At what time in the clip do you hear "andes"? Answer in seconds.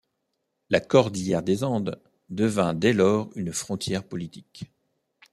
1.63-2.01